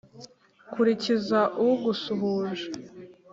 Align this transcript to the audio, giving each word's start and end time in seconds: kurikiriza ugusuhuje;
kurikiriza 0.71 1.39
ugusuhuje; 1.69 2.67